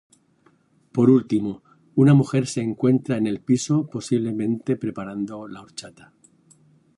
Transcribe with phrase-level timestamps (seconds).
[0.91, 1.61] Por último,
[1.93, 6.11] una mujer se encuentra en el piso posiblemente preparando la horchata.